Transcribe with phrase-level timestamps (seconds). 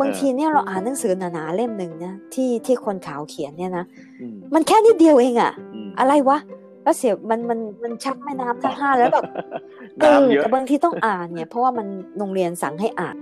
[0.00, 3.84] บางทีเนี่ยเราอ่านหนังสือหนาๆเล่มหนึ่งนะที่ที่คนขาวเขียนเนี่ยนะ
[4.20, 6.38] อืมมันแค่นิดเดียวเองอะอืมอะไรวะ
[6.82, 9.24] แล้วเสียมันมันมันชักแม่น้ำทั้งห้าแล้วแบบ
[10.00, 11.86] เออน้ำเยอะแต่บางทีต้องอ่านเนี่ย เพราะว่ามัน
[12.18, 13.16] โรงเรียนสั่งให้อ่าน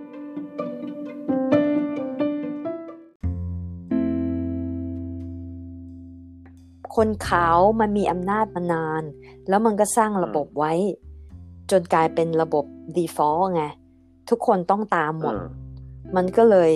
[6.97, 9.03] คนขาวมันมีอำนาจมานาน
[9.49, 10.73] แล้วมันก็สร้างระบบไว้
[11.71, 12.65] จนกลายเป็นระบบ
[12.97, 13.63] default ไง
[14.31, 15.49] ทุกคนต้องตามหมดเออ
[16.17, 16.73] มันก็เลย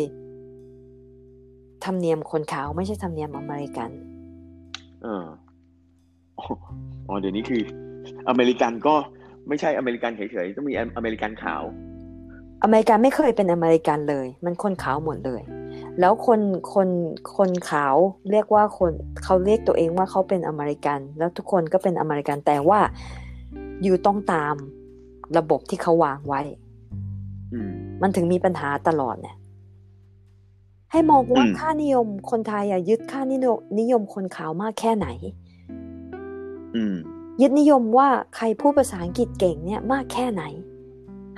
[1.84, 3.90] ธรรมเนียมคนขาวไม่ใช่ธรรมเนียมอเมริกัน
[5.02, 5.26] เออ
[7.08, 7.62] อ๋อเดี๋ยวนี้คือ
[8.28, 8.94] อเมริกันก็
[9.48, 11.62] ไม่ใช่อเมริกันเฉยๆต้องมีอเมริกันขาว
[12.62, 15.42] อเมริกันไม่เคยเป็นอเมริกันเลย มันคนขาวหมดเลย
[16.00, 16.40] แล้วคน
[16.74, 16.88] คน
[17.36, 17.94] คนขาว
[18.30, 18.90] เรียกว่าคน
[19.24, 22.80] เขาเรียกตัวเองว่าเขาเป็นอเมริกัน แล้วทุกคนก็เป็นอเมริกันแต่ว่า
[23.82, 24.56] อยู่ต้องตาม
[25.38, 26.40] ระบบที่เขาวางไว้
[27.52, 27.70] อืม
[28.02, 29.36] มันถึงมีปัญหาตลอดเนี่ย
[30.92, 35.08] ให้มองว่าอืมค่านิยมคนไทยอะยึดค่านิยมนิยมคนขาวมากแค่ไหน
[36.76, 36.96] อืม
[37.40, 40.42] ยึดนิยมว่าใครพูดภาษาอังกฤษเก่งเนี่ยมากแค่ไหน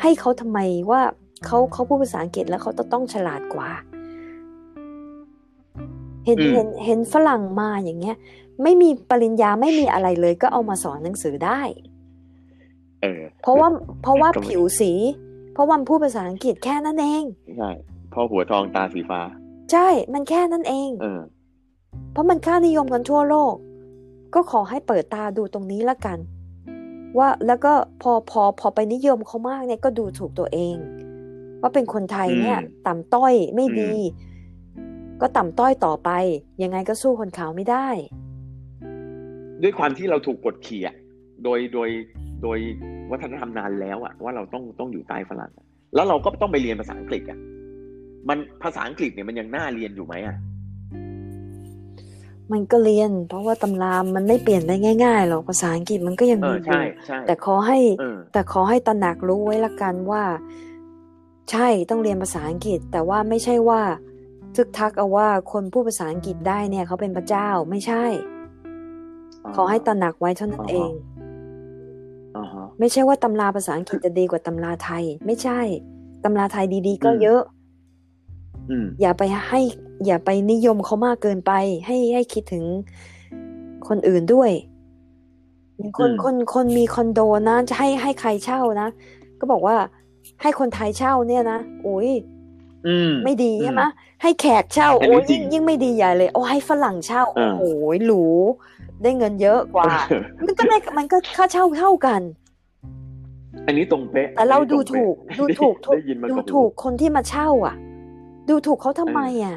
[0.01, 0.59] ให้เขาทำไม
[0.91, 1.01] ว่า
[1.47, 3.71] เขาเขาพูดภาษาอังกฤษแล้วเขาจะต้องฉลาดกว่า
[6.27, 8.17] เห็นอืมเห็นเห็นฝรั่งมาอย่างเงี้ย
[8.63, 11.61] ไม่มีปริญญาไม่มีอะไรเลยก็เอามาสอนหนังสือได้
[13.03, 13.69] เออ เพราะว่า
[14.03, 14.93] เพราะว่าก็ไม่ผิวสี
[15.53, 17.25] เพราะวันพูดภาษาอังกฤษแค่นั้นเอง
[17.59, 17.71] ใช่
[18.13, 19.21] พ่อหัวทองตาสีฟ้า
[19.73, 21.21] ใช่มันแค่นั้นเองเออ
[22.13, 23.55] เพราะมันค่านิยมกันทั่วโลก
[24.35, 26.19] ก็ขอให้เปิดตาดูตรงนี้ละกัน
[27.19, 30.77] ว่าแล้วก็พอพอพอไปนิยมเขามากเนี่ยก็ดูถูกตัวเอง
[31.61, 33.93] ว่าเป็นคนไทยเนี่ยอืมต่ำต้อยไม่ดี
[34.77, 34.83] อื
[35.21, 36.11] ก็ต่ำต้อยต่อไป
[36.63, 37.89] ยังไงก็สู้คนขาวไม่ได้
[39.63, 40.97] ด้วยความที่เราถูกกดขี่อะ
[41.45, 41.89] โดยโดย
[42.43, 42.59] โดย
[43.11, 47.39] วัฒนธรรมนานแล้วอะว่าเราต้องต้องอยู่ใต้ฝรั่งอะแล้วเราก็ต้องไปเรียนภาษาอังกฤษอะ
[48.29, 50.37] มันภาษาอังกฤษเนี่ยมันยังน่าเรียนอยู่ไหมอะ
[52.53, 60.23] มันก็เรียน เพราะว่าตำรามันไม่เปลี่ยนได้ง่ายๆหรอกภาษาอังกฤษมันก็ยังเอมีออยู่ใช่ใช่แต่ขอให้เออแต่ขอให้ตระหนักรู้ไว้ละกันว่า
[61.51, 63.81] ใช่ต้องเรียนภาษาอังกฤษ แต่ว่าไม่ใช่ว่า
[64.57, 68.05] ทึกทักเอาว่าคนพูดภาษาอังกฤษได้เนี่ยเขาเป็นพระเจ้าไม่ใช่
[69.57, 71.08] ขอให้ตระหนักไว้เท่านั้นเองอ่าฮะ
[72.81, 75.61] ไม่ใช่ว่าตำราภาษาอังกฤษจะดีกว่าตำราไทย ไม่ใช่
[76.25, 77.43] ตำราไทยดีๆ ก็อืมเยอะ
[78.71, 79.61] อืมอย่าไปให้
[80.07, 81.53] อย่าไปนิยมเขามากเกินไป
[81.87, 82.65] ให้ให้คิดถึง
[83.89, 84.51] คนอื่นด้วย
[85.77, 88.89] อย่างคนอืมคนคนมีคอนโดนะจะให้ให้ใครเช่านะ
[89.41, 89.77] ก็บอกว่า
[90.43, 92.38] ให้คนไทยเช่าเนี่ยนะโอ้ยอืม
[93.25, 93.83] ไม่ดีใช่ไหม
[94.23, 97.63] ให้แขกเช่าอันนี้โอ้ยจริยิ่งงยิ่งไม่ดีใหญ่เลย โอ้ให้ฝรั่งเช่าเอโอ้อโห
[98.05, 98.25] หรู
[99.03, 99.93] ได้เงินเยอะกว่า
[100.47, 102.23] มันก็ได้มันก็ค่าเช่าเท่ากัน
[103.67, 107.75] อันนี้ตรงเป๊ะแต่เราอันนี้ดูตรงถูกเป๊ะดูถูกได้ยินมาดูกับหูถูกคนที่มาเช่า อะ
[108.49, 109.57] ดูถูกเขาทำไมอะ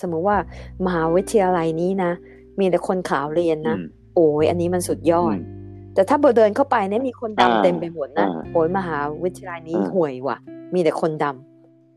[0.00, 0.36] สมมติว่า
[0.84, 2.12] มหาวิทยาลัยนี้นะ
[2.58, 5.58] มีแต่คนขาวเรียนนะอืมโอ้ยอันนี้มันสุดยอดอืม
[5.94, 10.36] แต่ถ้าเบอเดินเข้าไปเนี่ยมีคนดำอ่าเต็มไปหมดนะอ่าโอ้ยมหาวิทยาลัยนี้อ่าห่วยว่ะ
[10.74, 11.49] มีแต่คนดำ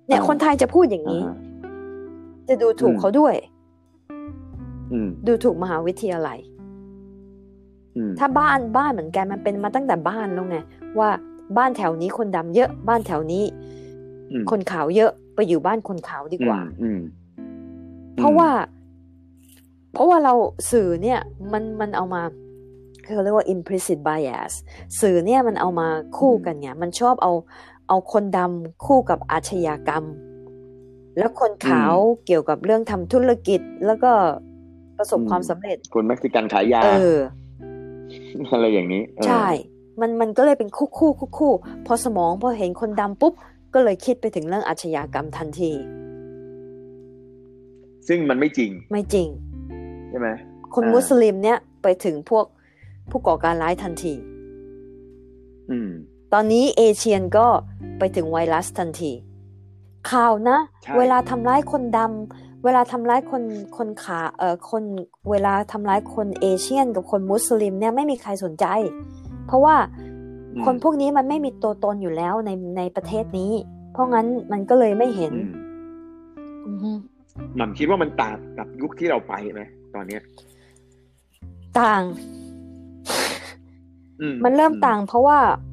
[0.08, 1.36] เนี่ยอ่าคนไทยจะพูดอย่างนี้อ่าฮะ
[2.50, 3.36] จะดูถูกอืมเขาด้วย
[4.92, 6.40] อืมดูถูกมหาวิทยาลัย
[7.98, 10.58] อืมถ้าบ้านบ้านเหมือนกันมันเป็นมาตั้งแต่บ้านแล้วไง
[11.00, 11.10] ว่า
[11.58, 13.44] บ้านแถวนี้คนดำเยอะ บ้านแถวนี้
[14.32, 17.00] อืมคนขาวเยอะไปอยู่บ้านคนขาวดีกว่าอืม
[18.18, 18.50] เพราะว่า
[19.94, 20.34] เพราะว่าเรา
[20.72, 21.20] สื่อเนี่ย
[21.52, 22.22] มันมันเอามา
[23.04, 24.54] เขาเรียกว่า implicit bias
[25.02, 25.88] สื่อเนี่ยมันเอามา
[26.18, 27.32] คู่กันไงมันชอบเอา
[27.88, 30.04] เอาคนดำคู่กับอาชญากรรม
[31.18, 31.96] แล้วคนขาว
[32.26, 34.12] เกี่ยวกับเรื่องทำธุรกิจแล้วก็
[34.98, 37.18] ประสบความสำเร็จ คนเม็กซิกันขายยาเออ
[38.52, 39.48] อะไรอย่างนี้เออใช่
[40.02, 41.54] มันมันก็เลยเป็นคู่คู่คู่คู่
[41.86, 43.34] พอสมองพอเห็นคนดำปุ๊บ
[43.74, 45.72] ก็เลยคิดไปถึงเรื่องอาชญากรรมทันที
[48.08, 49.28] ซึ่งมันไม่จริง ไม่จริง
[50.10, 50.30] ใช่ไหม
[50.74, 52.46] คนอ่ามุมุสลิมเนี่ยไปถึงพวก
[53.10, 54.14] ผู้ก่อการร้ายทันที
[55.72, 55.92] อืม
[56.34, 57.48] ตอนนี้ Asian ก็
[58.00, 59.12] ไปถึงไวรัสทันที
[60.12, 63.44] ข่าวนะใช่เวลาทำร้ายคนดำเวลาทำร้ายคน
[63.78, 64.84] คนขาเอ่อคน
[65.30, 68.66] เวลาทำร้ายคน Asian กับคนมุสลิมเนี่ยไม่มีใครสนใจ
[69.48, 73.52] เพราะว่าอืมคนพวกนี้มันไม่มีตัวตนอยู่แล้วในในประเทศนี้
[73.94, 75.52] เพราะงั้นมันก็เลยไม่เห็นอืม
[76.68, 76.92] อือฮึ
[77.56, 79.62] หม่ำคิดว่ามันต่างกับยุคที่เราไปไหม
[79.96, 80.22] ตอนเนี้ย
[81.80, 82.04] ต่าง
[84.22, 85.40] อืมันเริ่มต่างเพราะว่า
[85.70, 85.73] อ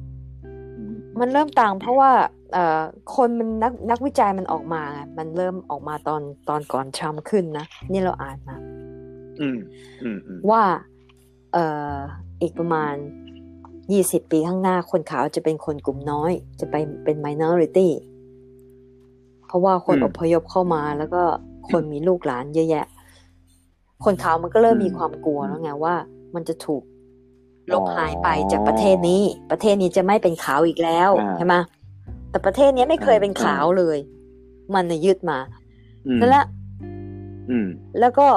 [1.13, 2.11] มมันเริ่มต่างเพราะว่า
[2.53, 2.81] เอ่อ
[3.15, 8.55] คนมันนักนักวิจัยมันออกมาไงมันเริ่มออกมาตอนตอนก่อนทรัมป์ขึ้นนะ นี่เราอ่านมา
[9.41, 9.57] อืม
[10.03, 10.63] อืมอืมว่า
[11.53, 11.95] เอ่อ
[12.41, 12.93] อีกประมาณ
[13.91, 17.87] ยี่สิบปีข้างหน้าคนขาวจะเป็นคนกลุ่มน้อย จะไปเป็น minority
[19.47, 21.21] เพราะว่าคนอืมอพยพเข้ามาแล้วก็
[21.69, 22.85] คนมีลูกหลานเยอะแยะ
[24.03, 25.95] คนขาวมันก็เริ่มอืมมีความกลัวแล้วไงว่า
[26.35, 26.83] มันจะถูก
[27.73, 31.55] ลบอ๋อหายไปจากประเทศนี้ ประเทศนี้จะไม่เป็นขาวอีกแล้วอ่าใช่ไหม
[32.29, 33.97] แต่ประเทศนี้ไม่เคยเป็นอ่าขาวเลย
[34.73, 35.39] มันน่ะยึดมา
[36.07, 36.45] อืมนั่นแหละ
[37.49, 37.67] อืม
[37.99, 38.27] แล้วก็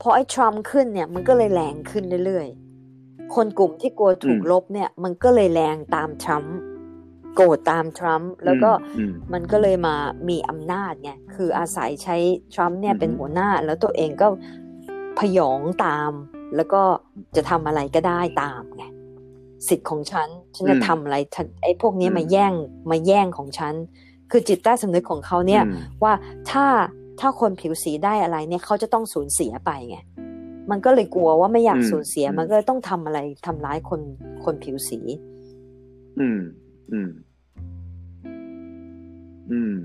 [0.00, 6.56] พอไอ้ทรัมป์ขึ้นเนี่ย มันก็เลยแรงขึ้นเรื่อยๆ คนกลุ่มที่กลัวถูกอืมลบเนี่ย มันก็เลยแรงตามทรัมป์
[7.34, 9.96] โกรธตามทรัมป์แล้วก็อืมมันก็เลยมา
[10.28, 12.16] มีอำนาจไงคืออาศัยใช้
[12.54, 14.28] ทรัมป์เนี่ยอือฮึเป็นหัวหน้า แล้วตัวเองก็
[15.18, 16.12] พยองตาม
[16.56, 16.82] แล้วก็
[17.36, 18.84] จะทำอะไรก็ได้ตามไง
[19.68, 22.52] สิทธิ์ของฉัน ฉันจะทำอะไรฉันไอ้พวกนี้มาแย่ง
[22.90, 23.74] มาแย่งของฉัน
[24.30, 26.12] คือจิตใต้สำนึกของเขาเนี่ยอืมว่า
[26.50, 26.66] ถ้า
[27.20, 29.96] ถ้าคนผิวสีได้อะไรเนี่ยเขาจะต้องสูญเสียไปไง
[30.70, 34.00] มันก็เลยกลัวว่าไม่อยากอืมสูญเสียอืมมันก็ต้องทำอะไรทำร้ายคน
[34.44, 34.98] คนผิวสี
[36.20, 36.40] อืม
[36.92, 37.10] อืม
[39.52, 39.78] อืม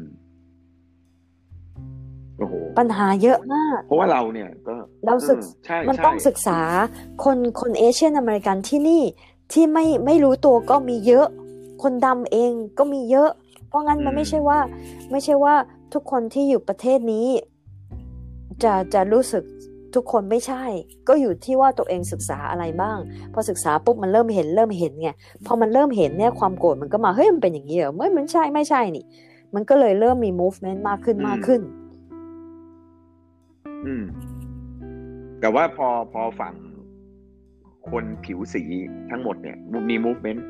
[2.40, 4.76] โอ้โหปัญหาเยอะมาก เพราะว่าเราเนี่ยก็
[5.06, 6.60] เราศึกออใช่มันใช่ต้องศึกษา
[7.24, 9.04] คนคนเอเชียนอเมริกันที่นี่
[9.54, 11.28] ที่ไม่ไม่รู้ตัวก็มีเยอะ
[11.84, 13.30] คนดำเองก็มีเยอะ
[13.68, 14.60] เพราะงั้นมันไม่ใช่ว่า
[15.12, 15.56] ไม่ใช่ว่า
[15.94, 17.28] ทุกคนที่อยู่ประเทศนี้
[18.64, 19.44] จะจะรู้สึก
[19.96, 20.64] ทุกคนไม่ใช่
[21.08, 22.98] ก็อยู่ที่ว่าตัวเองศึกษาอะไรบ้าง
[23.34, 25.10] พอศึกษาปุ๊บมันเริ่มเห็นเริ่มเห็นไง
[25.46, 29.06] พอมันเริ่มเห็นเนี่ยความโกรธมันก็มาเฮ้ยมันเป็นอย่างนี้เหรอไม่มันใช่ไม่ใช่นี่
[29.56, 31.62] มันก็เลยเริ่มมี movement มากขึ้นมากขึ้น
[33.86, 34.04] อืม
[35.40, 36.54] แต่ว่าพอพอฝั่ง
[37.90, 38.64] คนผิวสี
[39.10, 39.58] ทั้งหมดเนี่ย
[39.90, 40.42] มี movement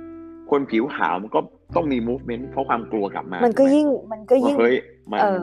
[0.51, 1.39] คนผิวขาวมันก็
[1.75, 4.75] ต้องมี movement เพราะความกลัวกลับมา มันก็ถูไหยิ่ง มันก็ยิ่งว่าเฮ้ย
[5.11, 5.41] มันเออ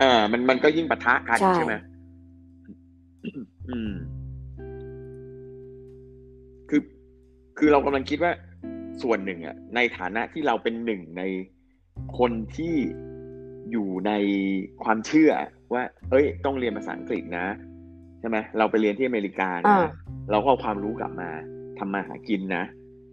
[0.00, 1.74] เออมันมันก็ยิ่งปะทะกันใช่ใช่ไหม
[3.68, 3.92] อืม
[6.68, 6.80] คือ
[7.58, 8.32] คือเรากำลังคิดว่า
[9.02, 11.22] ส่วนหนึ่งอะ ในฐานะที่เราเป็นหนึ่งใน
[12.18, 12.74] คนที่
[13.70, 14.12] อยู่ใน
[14.82, 15.32] ความเชื่อ
[15.74, 17.46] ว่าเอ้ย ต้องเรียนภาษาอังกฤษนะ
[18.20, 19.90] ใช่ไหมเราไปเรียนที่อเมริกาอ่านะ
[20.30, 21.28] เราก็เอาความรู้กลับมา
[21.78, 22.64] ทำมาหากินนะ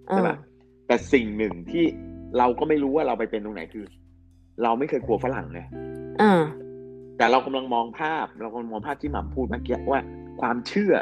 [0.08, 0.36] ใช่อ่าปะ
[0.88, 1.86] แต่สิ่งหนึ่งที่
[2.38, 3.86] เราก็ไม่รู้ว่าเราไปเป็นตรงไหนคือ
[4.64, 5.60] เราไม่เคยกลัวฝรั่งไง
[6.22, 6.42] อ่า
[7.18, 10.02] แต่เรากำลังมองภาพ เรากำลังมองภาพที่หม่ำพูดเมื่อกี้ว่า
[10.42, 10.94] ความเชื่อ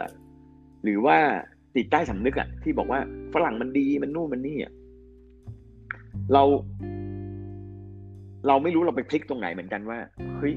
[0.84, 1.18] หรือว่า
[1.76, 3.00] ติดใต้สำนึกอะที่บอกว่า
[3.34, 4.74] ฝรั่งมันดีมันนู่นมันนี่อะ
[6.34, 6.44] เรา
[8.48, 10.00] เราไม่รู้เราไปพลิกตรงไหนเหมือนกันว่า
[10.38, 10.54] เฮ้ย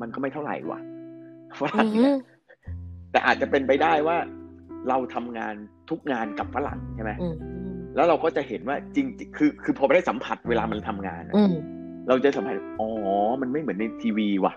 [0.00, 0.80] มันก็ไม่เท่าไหร่ว่ะ
[1.60, 2.14] ฝรั่งเนี่ย
[3.12, 4.16] แต่อาจจะเป็นไปได้ว่า
[4.88, 5.54] เราทำงาน
[5.90, 7.36] ทุกงานกับฝรั่งใช่ไหมอืม
[7.96, 11.54] แล้วเราก็จะเห็นว่าจริงๆคือคือพอไปได้สัมผัสเวลามันทำงานอะอืม
[12.08, 12.88] เราจะสัมผัสอ๋อ
[13.42, 14.54] มันไม่เหมือนในทีวีว่ะ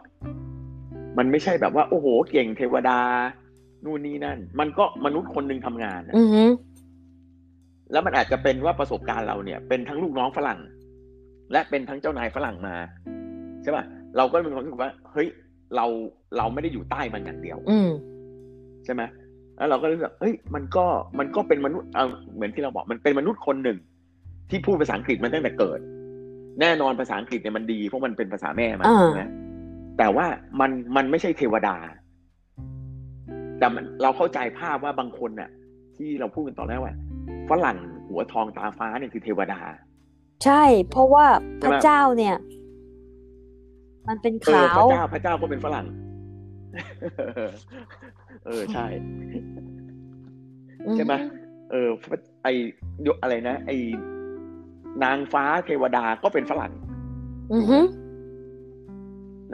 [1.18, 3.00] มันไม่ใช่แบบว่า โอ้โห เก่งเทวดา
[3.86, 6.51] นู่นนี่นั่น มันก็มนุษย์คนหนึ่งทำงานอะอืม
[7.92, 10.60] แล้วมันอาจจะเป็นว่าประสบการณ์เราเนี่ย เป็นทั้งลูกน้องฝรั่ง
[11.51, 12.75] และเป็นทั้งเจ้านายฝรั่งมา
[13.63, 13.84] ใช่ป่ะ
[14.18, 15.27] เราก็มีความรู้สึกว่า เฮ้ย
[15.75, 15.86] เรา
[16.38, 17.89] เราไม่ได้อยู่ใต้มันอย่างเดียว อืม
[18.86, 19.01] ใช่ไหม
[19.57, 20.86] แล้วเราก็รู้สึกเฮ้ยมันก็
[21.19, 22.06] มันก็เป็นมนุษย์เอา
[22.36, 23.77] เหมือนที่เราบอกมันเป็นมนุษย์คนหนึ่ง
[24.50, 25.80] ที่พูดภาษาอังกฤษมาตั้งแต่เกิด
[26.62, 29.24] แน่นอนภาษาอังกฤษเนี่ยมันดีเพราะมันเป็นภาษาแม่มันอ่าใช่ไหม
[29.98, 30.25] แต่ว่า
[30.59, 31.75] มันมันไม่ใช่เทวดา
[33.59, 35.50] แต่มันเราเข้าใจภาพว่าบางคนน่ะ
[35.98, 36.94] ที่เราพูดกันตอนแรกว่า
[37.50, 37.77] ฝรั่ง
[38.09, 39.59] หัวทองตาฟ้าเนี่ยคือเทวดา
[40.45, 41.25] ใช่ เพราะว่า
[41.61, 42.35] พใช่ระไหมเจ้าเนี่ย
[44.07, 45.86] มันเป็นเออขาพวระเจ้าพระเจ้าก็เป็นฝรั่ง
[48.45, 48.86] เออใช่
[50.95, 51.14] ใช่ไหม
[51.72, 51.90] เออ
[52.44, 52.56] ไอย
[53.22, 53.72] อะไรนะไอ
[55.04, 56.72] นางฟ้าเทวดาก็เป็นฝรั่ง
[57.54, 57.80] อือฮึ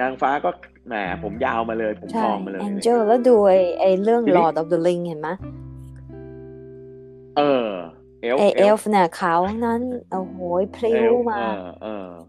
[0.02, 0.50] นางฟ้าก็
[0.88, 5.30] แหมผมยาวมาเลย ผมใช่ทองมาเลย Angel แล้วดูไอ้ไอ้เรื่องทีนี้ Lord of the Ring เห็นไหม
[7.38, 7.68] เออ
[8.22, 10.38] เอลไอ้เอลฟ์เนี่ยขาวทั้งนั้นโอ้โห
[10.76, 11.38] พลิ้วมา
[11.84, 12.08] เออ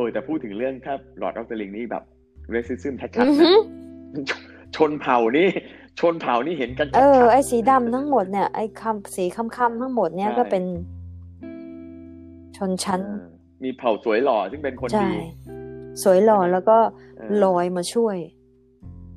[0.00, 2.02] ออเออแต่พูดถึงเรื่องถ้าหลอดออฟเดลิงนี่แบบ
[2.50, 4.38] เรสซิซึมชัดอือๆฮึนะ
[4.76, 5.48] ชนเผ่านี่
[6.00, 10.64] ชนเผ่านี่เห็นกันเอชัอดไอ้สีดำทั้งหมดเนี่ยไอ้คำสีคำคำๆทั้งหมดเนี่ยใช่ก็เป็น
[12.56, 13.28] ชนๆชั้นเออ
[13.64, 15.12] มีเผ่าสวยหล่อซึ่งเป็นคนใช่ดี
[16.02, 16.78] สวยหล่อแล้วก็
[17.16, 18.16] เออลอยมาช่วย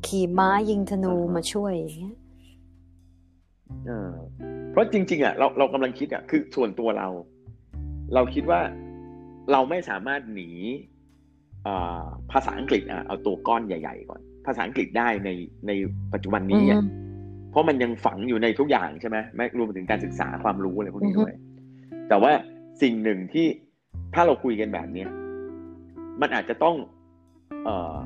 [0.06, 2.16] ขี่ม้ายิงธนูอ่าฮะมาช่วยอย่างเงี้ย
[3.88, 4.12] เออ
[4.72, 7.08] เพราะจริง ๆอะเราเรากำลังคิดอะคือส่วนตัวเรา
[8.14, 8.60] เราคิดว่า
[9.52, 10.50] เราไม่สามารถหนี
[11.68, 15.30] อ่าภาษาอังกฤษอะเอาตัวก้อนใหญ่ ๆ ก่อน ภาษาอังกฤษได้ใน
[15.68, 15.72] ใน
[16.14, 16.90] ปัจจุบันนี้อะอืม
[17.52, 21.36] เพราะมันยังฝังอยู่ในทุกอย่างใช่ไหมไม่รวมถึงการศึกษาความรู้อะไรพวกนี้อือฮึด้วย
[22.10, 22.32] แต่ว่า
[22.82, 23.48] สิ่งหนึ่งที่
[24.14, 25.10] ถ้าเราคุยกันแบบเนี้ย
[26.22, 26.76] มันอาจจะต้อง
[27.66, 27.98] เอ่อ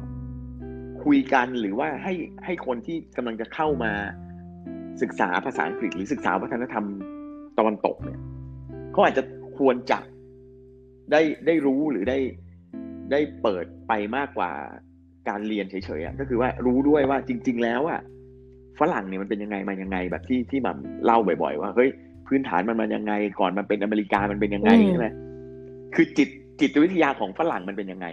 [1.03, 2.13] คุยกันหรือว่าให้
[2.45, 3.91] ให้คนที่กำลังจะเข้ามา
[5.01, 6.85] ศึกษาภาษาอังกฤษ หรือศึกษาวัฒนธรรม
[7.57, 8.19] ตะวันตกเนี่ย
[8.91, 9.23] เขาอาจจะ
[9.57, 9.99] ควรจะ
[11.11, 12.17] ได้ได้รู้หรือได้
[13.11, 14.51] ได้เปิดไปมากกว่า
[15.29, 18.01] การเรียนเฉยๆก็คือว่ารู้ด้วยว่าจริง ๆ แล้วอะ
[18.79, 21.89] ฝรั่งเนี่ยมันเป็นยังไงมายังไงแบบที่ที่มันเล่าบ่อย ๆ ว่าเฮ้ย
[22.27, 25.07] พื้นฐานมันมันยังไง ก่อนมันเป็นอเมริกามันเป็นยังไงใช่ไหม
[25.95, 28.07] คือจิตจิตวิทยาของฝรั่งมันเป็นยังไง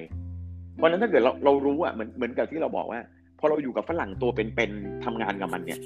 [0.76, 3.00] เพราะฉะนั้นถ้าเกิดเราเรารู้อะเหมือนเหมือนกับที่เราบอกว่า
[3.38, 5.80] พอเราอยู่กับฝรั่งตัวเป็นๆทำงานกับมันเนี่ย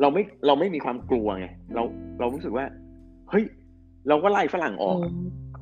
[0.00, 1.82] เราไม่เราไม่มีความกลัวไงเรา
[2.20, 2.64] เรารู้สึกว่า
[3.30, 3.44] เฮ้ย
[4.08, 4.98] เราก็ไล่ฝรั่งออก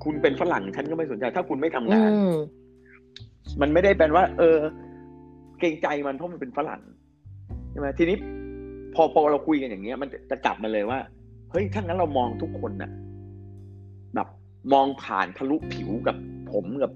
[0.05, 2.11] คุณเป็นฝรั่งฉันก็ไม่สนใจ ถ้าคุณไม่ทำงาน
[3.61, 4.57] มันไม่ได้เป็นว่า เออ
[5.59, 6.81] เกรงใจมันเพราะมันเป็นฝรั่ง
[7.71, 8.17] ใช่ไหมทีนี้
[8.95, 10.99] พอพอเราคุยกันอย่างเงี้ย มันจะกลับมาเลยว่า
[11.51, 12.91] เฮ้ยถ้างั้นเรามองทุกคนน่ะ
[14.15, 14.29] แบบ
[14.73, 16.17] มองผ่านทะลุผิวกับ
[16.53, 16.91] ผมกับ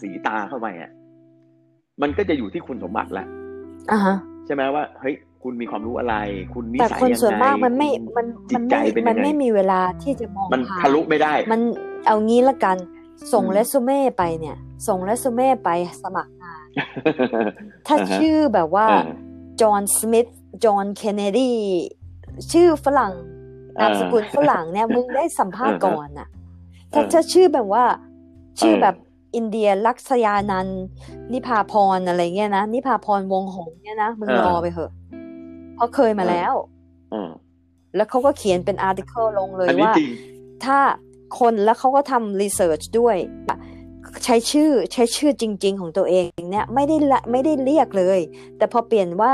[0.00, 0.90] สีตาเข้าไปอะ
[2.02, 3.26] มันก็จะอยู่ที่คุณสมบัติแหละ
[3.90, 4.16] อ่าฮะ
[4.46, 6.14] ใช่ไหมว่าเฮ้ยคุณมีความรู้อะไร
[6.54, 11.60] คุณนิแต่สัยคนยังส่วนไงมากมันไม่มันจิมัตนใจไม่เป็นมัยันงไงไม่มีเวลาที่จะมองมันผ่านทะลุไม่ได้ มัน
[12.06, 12.76] เอางี้ละกัน
[13.32, 15.70] ส่งอืมเรซูเม่ไปเนี่ย ส่งเรซูเม่ไป
[16.02, 16.66] สมัครงาน
[17.86, 19.02] ถ้าอ่าฮะชื่อแบบว่าอ่า
[19.60, 20.26] จอห์นสมิธ
[20.64, 21.52] จอห์นเคนเนดี
[22.52, 23.12] ชื่อฝรั่ง
[23.80, 26.28] นามสกุลฝรั่งเนี่ยมึงได้สัมภาษณ์ก่อนน่ะ
[26.92, 27.84] ถ้าเออถ้าชื่อแบบว่า
[28.60, 28.96] ชื่อเออแบบ
[29.36, 30.82] อินเดียลักษยานันท์
[31.32, 34.90] นิพาพรอะไรเงี้ยนะนิพาพรวงหงส์เนี่ยนะมึงรอไปเถอะ
[35.74, 36.52] เพราะเคยมาแล้ว
[37.12, 37.30] อ่า
[37.96, 40.10] แล้วเขาก็เขียนเป็นอาร์ติเคิลลงเลยอันนี้ว่าจริง
[40.64, 40.78] ถ้า
[41.38, 43.16] คนแล้วเขาก็ทำรีเสิร์ชด้วย
[44.24, 48.20] ใช้ชื่อใช้ชื่อจริง ๆ ของตัวเองเนี่ยไม่ได้ละไม่ได้เรียกเลย
[48.56, 49.32] แต่พอเปลี่ยนว่า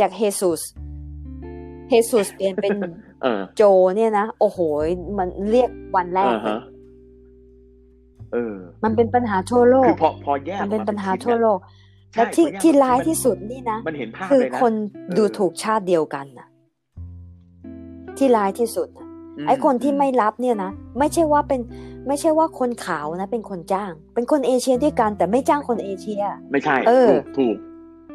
[0.00, 0.62] จากเฮซุส
[1.90, 2.72] เฮซุสเปลี่ยนเป็น
[3.22, 3.62] เออโจ
[3.96, 4.58] เนี่ยนะโอ้โห
[5.18, 6.60] มันเรียกวันแรกอ่าเลยฮะ
[8.32, 11.58] เออ มันเป็นปัญหาทั่วโลคืกอพอพอแยกมันเป็นออกปัญหาชิ้ทั่วโลก
[12.12, 16.48] ใช่และที่พอแยกที่ออกร้ายมันที่สุดนี่นะมันเห็นภาพคือเลยนะคนเออดูถูกชาติเดียวกันน่ะ
[18.18, 19.01] ที่ร้ายที่สุดน่ะม
[19.48, 21.60] ไอ้คนที่ไม่รับเนี่ยนะไม่ใช่ว่าเป็น
[22.08, 27.56] ไม่ใช่ว่าคนขาวนะ เป็นคนจ้าง เป็นคนเอเชียด้วยกัน แต่ไม่จ้างคนเอเชีย ไม่ใช่ เออ ถูก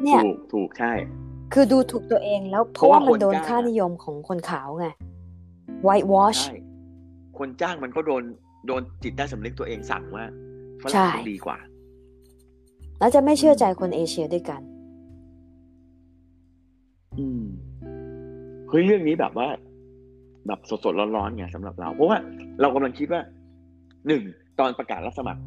[0.04, 0.92] เนี่ยถูกถูกถูกใช่
[1.52, 4.86] คือดูถูกตัวเองแล้วเพเพราะราะว่าว่ามันโดนคนจ้างค่านิยมของคนขาวไง
[5.86, 6.52] white wash ใช่
[7.38, 8.24] คนจ้างมันก็โดน
[8.66, 10.24] โดนจิตใต้สำนึกตัวเองสั่งว่า
[10.82, 11.58] ฝใช่รั่งต้องดีกว่า
[12.98, 14.62] แล้วจะไม่เชื่อใจคนเอเชียด้วยกัน
[17.18, 17.44] อืม
[18.68, 19.48] เฮ้ยเรื่องนี้แบบว่า
[20.46, 22.18] แบบสดๆร้อนๆไงสำหรับเรา เพราะว่า
[22.60, 23.20] เรากำลังคิดว่า
[24.08, 24.22] หนึ่ง
[24.60, 25.42] ตอนประกาศรับสมัคร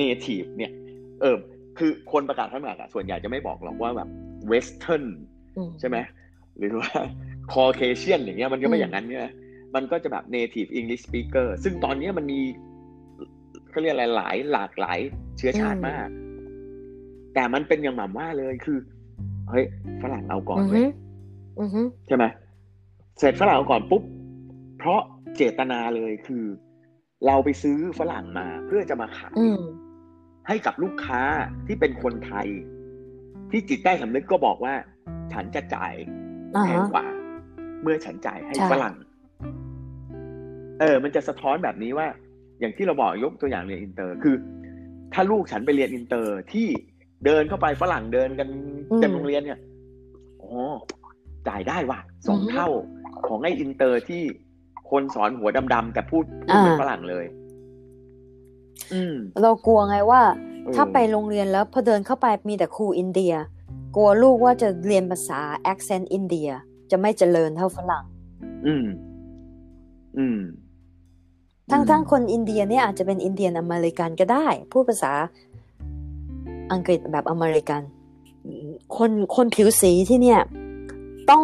[0.00, 0.72] native เนี่ย
[1.20, 1.36] เออ
[1.78, 4.08] คือคนประกาศรับสมัครอะส่วนใหญ่จะไม่บอกหรอกว่าแบบ
[4.50, 5.04] western
[5.56, 5.96] อืมใช่ไหม
[6.58, 6.90] หรือว่า
[7.52, 9.28] Caucasian อย่างเงี้ยมันก็ไม่อืมอย่างนั้นเนี่ย
[9.74, 12.40] มันก็จะแบบ native English speaker ซึ่งตอนเนี้ยมันมี
[13.70, 14.98] เขาเรียกอะไรหลายหลากหลาย
[15.38, 16.08] เชื้อชาติมาก
[17.34, 18.78] แต่มันเป็นอย่างหม่ำว่าเลยคือ
[19.50, 19.64] เฮ้ย
[20.02, 20.86] ฝรั่งเอาก่อนอือเว้ฮึย
[21.60, 22.24] อือฮึใช่ไหม
[23.18, 24.02] เสร็จฝรั่งเอาก่อนปุ๊บ
[24.78, 25.00] เพราะ
[25.36, 26.44] เจตนาเลยคือ
[27.26, 29.60] เราไปซื้อฝรั่งมาเพื่อจะมาขายอืม
[30.48, 31.20] ให้กับลูกค้า
[31.66, 32.48] ที่เป็นคนไทย
[33.50, 34.74] ที่จิตใต้สำนึกก็บอกว่า
[35.32, 35.94] ฉันจะจ่าย
[36.56, 37.06] อ่าแพงฮะกว่า
[37.82, 38.94] เมื่อฉันจ่ายให้ใช่ฝรั่ง
[40.80, 42.06] เออ มันจะสะท้อนแบบนี้ว่า
[42.60, 44.34] อย่างที่เราบอกยกตัวอย่างเรียนอินเตอร์ คือ
[45.12, 46.68] ถ้าลูกฉันไปเรียนอินเตอร์ที่
[47.24, 48.48] เดินเข้าไปฝรั่งเดินกัน
[48.98, 49.60] เต็มโรงเรียนเนี่ย
[50.42, 50.52] อ๋อ
[51.48, 52.68] จ่ายได้ว่ะสองเท่า
[53.26, 54.22] ของไอ้อินเตอร์ที่
[54.90, 57.24] คนสอนหัวดำๆแต่พูดพูดเป็นฝรั่งเลย
[58.92, 60.22] อืมเรากลัวไงว่า
[60.64, 63.34] เออถ้าไปโรงเรียนแล้วพอเดินเข้าไปมีแต่ครูอินเดีย
[63.96, 65.40] กลัวลูกว่าจะเรียนภาษา
[65.72, 66.48] accent อินเดีย
[66.90, 68.04] จะไม่เจริญเท่าฝรั่ง
[68.66, 68.86] อืม
[70.18, 70.40] อืม
[71.70, 75.12] ทั้งอืมทั้งคนอินเดียเนี่ยอาจจะเป็นอินเดียนอเมริกันก็ได้ พูดภาษา
[76.72, 77.82] อังกฤษแบบอเมริกัน
[78.96, 80.40] คนคนผิวสีที่เนี่ย
[81.30, 81.42] ต้อง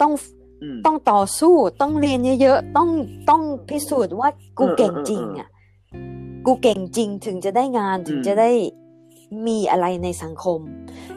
[0.00, 0.39] ต้องอืม
[0.86, 2.88] ต้องต่อสู้ต้องเรียนเยอะๆต้อง
[3.30, 5.48] ต้องพิสูจน์ว่ากูเออเก่งเออจริงเอออะ
[6.46, 8.50] กูเก่งจริงถึงจะได้งานถึงอืมจะได้
[9.46, 10.60] มีอะไรในสังคม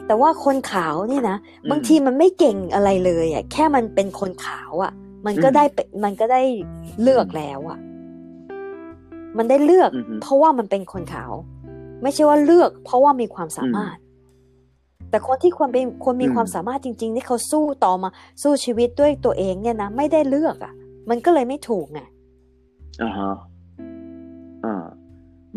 [0.06, 4.92] แต่ว่าคนขาวนี่นะอืมบางทีมันไม่เก่งอะไรเลยอะแค่มันเป็นคนขาวอะ
[5.26, 6.42] มันก็อืมได้เป็นมันก็ได้
[7.02, 7.78] เลือกแล้วอะ
[9.38, 11.32] มันได้เลือกอือฮึเพราะว่ามันเป็นคนขาว
[12.02, 13.96] ไม่ใช่ว่าเลือก เพราะว่ามีความสามารถ
[15.14, 18.08] แต่คนที่ควรเป็นคนมีอืมความสามารถจริง ๆ ที่เขาสู้ต่อมา
[18.42, 20.72] สู้ชีวิตด้วยตัวเองเนี่ยนะไม่ได้เลือกอะ
[21.08, 22.00] มันก็เลยไม่ถูกไง
[23.02, 23.34] อ่าฮะ
[24.64, 24.84] อ่า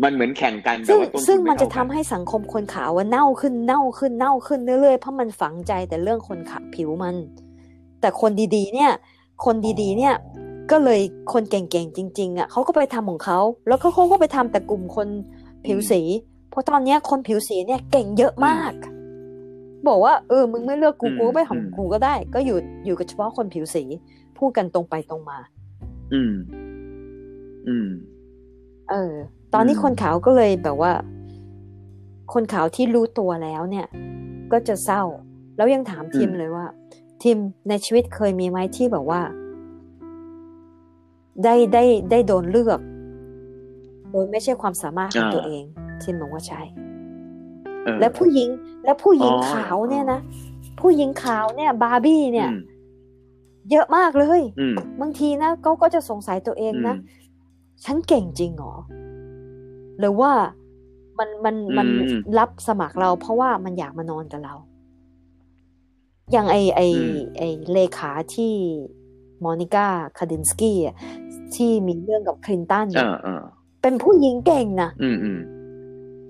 [0.02, 7.16] มันเหมือนแข่งกันแต่ซึ่งว่าต้นทุซึ่งไมันจะทำเท่ากัให้สังคมคนขาวว่าเน่าขึ้นเน่าขึ้นเน่าขึ้นเรื่อยๆเพราะมันฝังใจแต่เรื่องคนขาวผิวมัน
[8.00, 8.90] แต่คนดีๆ เนี่ย
[9.44, 10.14] คนดีๆ เนี่ย
[10.70, 11.00] ก็เลย
[11.32, 15.08] คนเก่งๆจริง ๆอะเขาก็ไปทำของเขาแล้วก็เขาก็ไปทำแต่กลุ่มคน
[15.66, 16.00] ผิวสี
[16.50, 18.74] เพราะตอนเนี้ยคนผิวสีเนี่ยเก่งเยอะมาก
[19.86, 23.82] บอกว่าเออมึงไม่เลือกกูอืมกูก็ไปของอืมกูก็ได้ ก็อยู่อยู่กับเฉพาะคนผิวสี
[24.38, 25.38] พูดกันตรงไปตรงมา
[26.12, 26.34] อืม
[27.68, 27.88] อืม
[28.90, 29.14] เออ
[29.54, 30.92] ตอนนี้อืมคนขาวก็เลยแบบว่า
[32.32, 33.86] คนขาวที่รู้ตัวแล้วเนี่ย
[34.52, 35.02] ก็จะเศร้า
[35.56, 36.66] แล้วยังถามทีมเลยว่า
[37.22, 37.36] ทีม
[37.68, 39.20] ในชีวิตเคยมีไหมที่แบบว่า
[41.44, 42.80] ได้ได้ได้โดนเลือก
[44.10, 45.64] โดยไม่ใช่ความสามารถของอ่าตัวเอง
[46.02, 46.87] ทีมบอกว่าใช่เออ
[48.00, 48.48] และผู้หญิง
[48.84, 50.20] และผู้หญิงอ๋อขาวเนี่ยนะ
[50.80, 52.60] ผู้หญิงขาวเนี่ย บาร์บี้เนี่ยอืม
[53.70, 58.74] เยอะมากเลยอืมบางทีนะเขาก็จะสงสัยตัวเองนะอืมฉันเก่งจริงเหรอ
[59.98, 60.32] หรือว่า
[61.18, 64.54] มันมันมันอืมรับสมัครเรา เพราะว่ามันอยากมานอนกับเรา
[66.32, 67.42] อย่างไอไออืมไอ
[67.72, 68.54] เลขาที่
[69.44, 69.86] มอนิก้า
[70.18, 70.94] คาดินสกี้อะ
[71.54, 73.42] ที่มีเรื่องกับคลินตันอ่าเนี่ยอ่า
[73.82, 75.40] เป็นผู้หญิงเก่งนะอืมอืม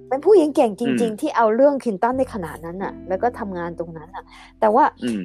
[0.09, 4.25] เป็นผู้หญิงเก่งจริงอืมๆที่เอาเรื่องคลินตันในขนาดนั้นน่ะ แล้วก็ทำงานตรงนั้นน่ะ
[4.61, 5.23] แต่ว่าอืม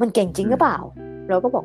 [0.00, 0.78] มันเก่งจริงหรือเปล่า
[1.28, 1.64] เราก็บอก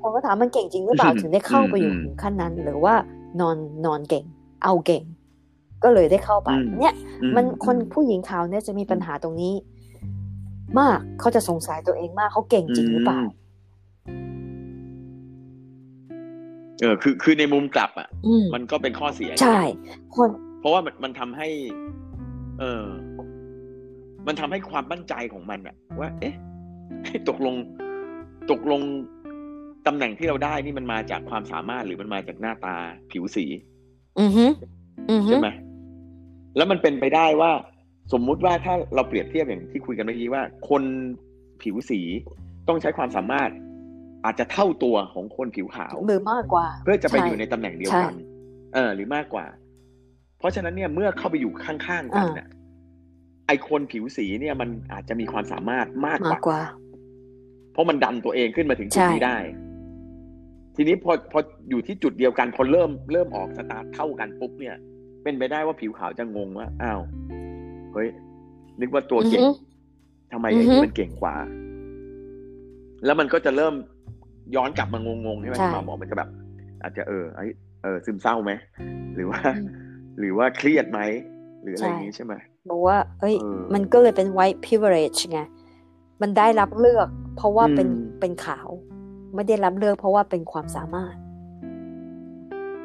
[0.00, 2.94] คนก็ถามมันเก่งจริงหรือเปล่าอืมถึงได้เข้าไปอยู่อืมถึงขั้นนั้น หรือว่า
[3.40, 3.56] นอน
[3.86, 4.24] นอนเก่ง
[4.64, 5.02] เอาเก่ง
[5.82, 9.54] ก็เลยได้เข้าไปอืมเนี่ยอืมันคนอืมผู้หญิงขาวเนี่ยจะมีปัญหาตรงนี้
[10.78, 13.20] มากเขาจะสงสัยตัวเองมากเขาเก่งจริงหรือเปล่า
[16.80, 19.58] เออคือคือในมุมกลับอะอืมมันก็เป็นข้อเสีย ใช่
[20.16, 21.48] คน เพราะว่ามันมันทำให้
[22.60, 22.84] เออ
[24.26, 26.34] มันทำให้ความมั่นใจของมันอะว่า เอ๊ะ
[27.28, 27.54] ตกลง
[28.50, 28.82] ตกลง
[29.86, 32.76] ตำแหน่งที่เราได้นี่มันมาจากความสามารถหรือมันมาจากหน้าตา
[33.10, 33.44] ผิวสี
[34.20, 34.44] อือฮึ
[35.10, 35.50] อือฮึใช่ไหม
[36.56, 37.50] แล้วมันเป็นไปได้ว่า
[38.12, 40.82] สมมุติว่าถ้าเราเปรียบเทียบอย่างที่คุยกันเมื่อกี้ว่า คน
[41.62, 42.00] ผิวสี
[42.68, 43.50] ต้องใช้ความสามารถ
[44.24, 48.24] อาจจะเท่าตัวของคนผิวขาวหรือมากกว่า เพื่อจะไปช่อยู่ในตำแหน่งเดียวกันใช่
[48.74, 49.46] เออ หรือมากกว่า
[50.40, 52.48] เพราะฉะนั้นเนี่ยเมื่อเข้าไปอยู่ข้างๆกันเนี่ย
[53.46, 56.60] ไอคนผิวสีเนี่ยมันอาจจะมีความสามารถมากมากกกว่าว่า
[57.72, 59.36] เพราะมันดันตัวเองขึ้นมาถึงจุดใช่นี้ได้
[60.76, 64.76] ทีนี้พอพออยู่ที่จุดเดียวกันพอเริ่มเริ่มออกสตาร์ทเท่ากันปุ๊บเนี่ย
[65.22, 67.00] เป็นไปได้ว่าผิวขาวจะงงว่าอ้าว
[67.92, 68.08] เฮ้ย
[68.80, 69.46] นึกว่าตัวอือเก่งฮึ
[70.32, 71.34] ทำไมอืไอ้อฮึนี่มันเก่งกว่า
[73.04, 73.74] แล้วมันก็จะเริ่ม
[74.56, 76.28] ย้อนกลับมางงๆใช่ไหมใช่ที่หมอบอกมันจะแบบ
[76.82, 77.48] อาจจะเออไอย
[77.82, 78.52] เออซึมเศร้าไหม
[79.14, 79.66] หรือว่าอืม
[80.20, 81.00] หรือว่าเครียดไหม
[81.62, 82.34] หรืออะไรอย่างนี้ใช่ไหม
[82.70, 85.40] บอกว่า เอ้ยเออมันก็เลยเป็น white privilege ไง
[86.22, 88.68] มันได้รับเลือก เพราะว่าเป็นอืมเป็นขาว
[89.34, 91.14] ไม่ได้รับเลือก เพราะว่าเป็นความสามารถ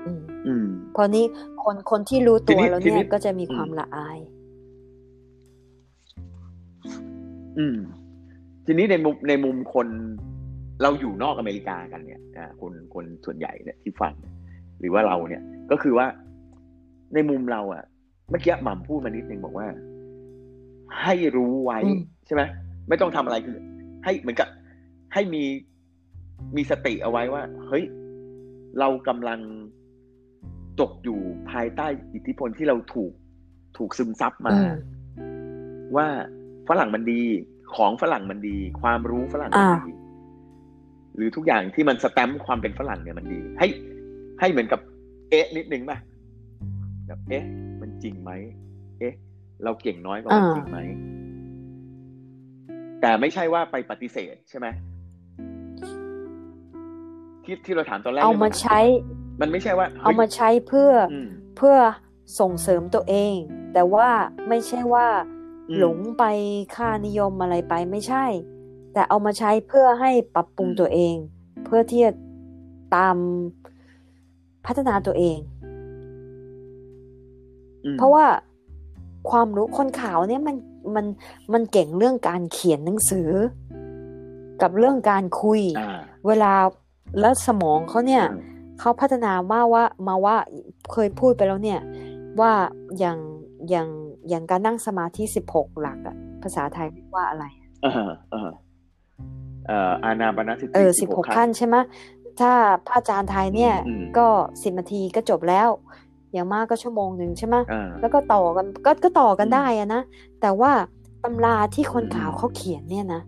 [0.05, 1.25] อืมอืมเพราะนี้
[1.63, 4.19] คนคนที่รู้ทีตัวนี้แล้วทีนี้เนี่ยก็จะมีอืมความละอาย
[7.57, 7.77] อืม
[8.65, 9.87] ทีนี้ในมุมในมุมคน
[10.81, 14.13] เราอยู่นอกอเมริกากันเนี่ยอ่าคนคนส่วนใหญ่เนี่ยที่ฟัง
[14.79, 16.07] หรือว่าเราเนี่ย ก็คือว่า
[17.15, 17.84] ในมุมเราอะ
[18.30, 19.67] เมื่อกี้หม่ำพูดมานิดนึงบอกว่า
[21.01, 22.41] ให้รู้ไว้อืมใช่ไหม
[22.89, 23.58] ไม่ต้องทำอะไรคือ
[24.04, 24.47] ให้เหมือนกับ
[25.13, 25.43] ให้มี
[26.56, 27.84] มีสติเอาไว้ว่า เฮ้ย
[28.80, 29.39] เรากำลัง
[30.80, 31.19] ตกอยู่
[31.51, 33.13] ภายใต้อิทธิพลที่เราถูก
[33.78, 34.73] ถูกซึมซับมาอืม
[35.95, 36.08] ว่า
[36.69, 37.21] ฝรั่งมันดี
[37.75, 39.93] ของฝรั่งมันดี ความรู้ฝรั่งมันอ่าดี
[41.15, 43.67] หรือทุกอย่างที่มันสแตมป์ความเป็นฝรั่งเนี่ยมันดี ให้
[44.39, 44.80] ให้เหมือนกับ
[45.30, 45.97] เอ๊ะนิดนึงป่ะ
[47.07, 47.43] แบบเอ๊ะ
[47.81, 48.31] มันจริงไหม
[48.99, 49.13] เอ๊ะ
[49.63, 50.79] เราเก่งน้อยกว่ามันอ่าจริงไหม
[53.01, 54.67] แต่ไม่ใช่ว่าไปปฏิเสธใช่ไหม
[57.43, 58.79] ที่ที่เราถามตอนแรกเอานี่ยมาใช้
[59.41, 61.75] มันไม่ใช่ว่า เอามาใช้เพื่อออืมเพื่อ
[62.39, 63.35] ส่งเสริมตัวเอง
[63.73, 64.07] แต่ว่า
[64.49, 65.07] ไม่ใช่ว่า
[65.69, 66.23] อืมหลงไป
[66.75, 68.25] ค่านิยมอะไรไปไม่ใช่
[68.93, 71.15] แต่เอามาใช้เพื่อให้ปรับปรุงอืมตัวเอง
[71.65, 72.11] เพื่อที่จะ
[72.95, 73.17] ตาม
[74.65, 75.54] พัฒนาตัวเองอืม
[77.93, 78.25] เพราะว่า
[79.29, 80.55] ความรู้คนขาวเนี่ยมัน
[80.95, 81.05] มัน
[81.53, 83.29] มันเก่งเรื่องการเขียนหนังสือ
[84.61, 86.53] กับเรื่องการคุยอ่าเวลา
[87.19, 88.41] แล้วสมองเขาเนี่ยอืม
[88.79, 90.35] เขาพัฒนามาว่ามาว่า
[90.91, 91.79] เคยพูดไปแล้วเนี่ย
[92.39, 92.51] ว่า
[92.99, 93.17] อย่าง
[93.69, 93.87] อย่าง
[94.29, 97.45] อย่างการนั่งสมาธิสิบหกหลักอะภาษาไทยเรียกว่าอะไร
[97.85, 97.91] อ่า
[98.33, 98.51] อ่า
[99.67, 101.75] เอ่ออานาปานสติเออสิบหกขั้นใช่ไหม
[102.39, 102.51] ถ้า
[102.87, 104.27] พระอาจารย์ไทยเนี่ยอืมก็
[104.63, 105.69] สิบนาทีก็จบแล้ว
[106.35, 110.01] อย่างมากก็ชั่วโมงหนึ่งใช่ไหมอ่าแล้วก็ต่อกันก็ก็ต่อกันอืมได้อะนะ
[110.41, 110.71] แต่ว่า
[111.23, 113.21] ตำราที่คนอืมขาวเขาเขียนเนี่ยนะ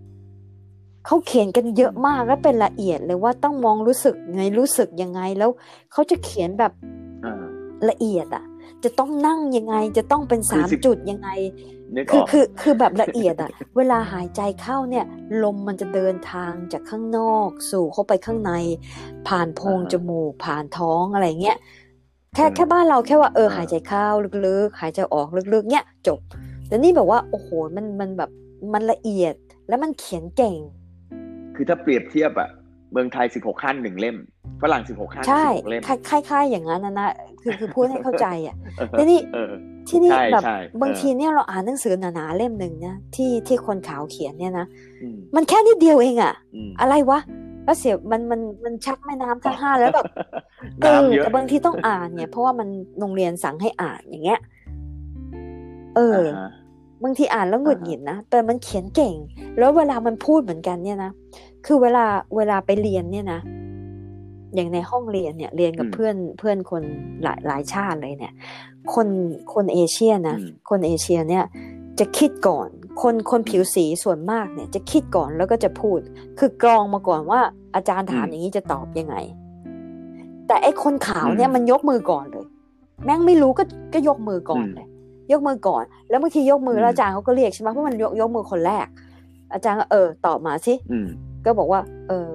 [1.05, 5.49] เขาเขียนกันเยอะมากและเป็นละเอียดเลยว่าต้องมองรู้สึกไงรู้สึกยังไงแล้ว
[5.91, 6.71] เขาจะเขียนแบบ
[7.25, 7.43] อ่า
[7.89, 8.43] ละเอียดอะ
[8.83, 11.29] จะต้องนั่งยังไงจะต้องเป็นคือสามสิบจุดยังไง
[11.95, 15.05] นึกอคืออกคือคือแบบละเอียดอะเวลาหายใจเข้าเนี่ย
[15.43, 18.51] ลมมันจะเดินทางจากข้างนอก สู่เข้าไปข้างใน
[19.27, 21.57] ผ่านโพรงจมูกผ่านท้องอะไรเงี้ย
[22.35, 24.05] แค่แค่บ้านเราแค่ว่าเออหายใจเข้า
[24.45, 26.19] ลึกๆ หายใจออกลึกๆ เนี่ยจบ
[26.67, 28.29] แต่นี่แบบว่าโอ้โหมันมันแบบ
[28.73, 29.33] มันละเอียด
[29.69, 30.55] แล้วมันเขียนเก่ง
[31.55, 32.49] คือถ้าเปรียบเทียบอะ
[32.91, 34.17] เมืองไทยสิบหกขั้นหนึ่งเล่ม
[34.61, 37.09] ฝรั่งสิบหกขั้นใช่สิบหกเล่มคล้ายๆอย่างนั้นนะนะ
[37.41, 38.55] คือคือพูดให้เข้าใจอะ
[38.89, 39.51] แต่นี่เออ
[39.89, 44.65] ที่นี่ใช่แบบใช่บางเออทีเนี่ยเราอ่านหนังสือหนาๆเล่มหนึ่งนะที่ที่คนขาวเขียนเนี่ยนะ
[45.01, 47.19] อืมมันแค่นิดเดียวเองอะอืมอะไรวะ
[47.67, 50.06] แล้วเสียมันมันมันชักแม่น้ำทั้งห้าแล้วแบบ
[50.82, 52.67] เออน้ำเยอะแต่บางทีต้องอ่านเนี่ยเพราะว่ามัน
[52.99, 54.39] โรงเรียนสั่งให้อ่านอย่างเงี้ย
[55.95, 56.49] เออาฮะ
[57.03, 59.15] บางทีอ่านแล้วหงุดหงิดนะแต่มันเขียนเก่ง
[59.58, 61.12] แล้วเวลามันพูดเหมือนกันเนี่ยนะ
[61.65, 63.39] คือเวลาเวลาไปเรียนเนี่ยนะ
[64.56, 66.84] อย่างในห้องเรียนเนี่ย เรียนกับอืมเพื่อนเพื่อนคน
[67.23, 68.34] หลายหลายชาติเลยเนี่ย
[68.93, 69.08] คน
[69.53, 71.43] คนเอเชียนะอืมคนเอเชียเนี่ย
[71.99, 72.69] จะคิดก่อน
[73.01, 75.99] คนคนผิวสีส่วนมากเนี่ย จะคิดก่อนแล้วก็จะพูด
[76.39, 77.39] คือกรองมาก่อนว่า
[77.75, 79.15] อาจารย์ถามอย่างนี้จะตอบยังไง
[80.47, 82.45] แต่ไอ้คนขาวเนี่ยมันยกมือก่อนเลย
[83.05, 84.88] แม่งไม่รู้ก็ก็ยกมือก่อนเลย
[85.31, 88.88] ยกมือก่อน แล้วบางทียกมือแล้วอาจารย์เขาก็เรียกใช่ไหมเพราะมันยกยกมือคนแรก
[89.53, 91.07] อาจารย์ก็เออตอบมาสิอืม
[91.45, 92.31] ก็บอกว่า เออ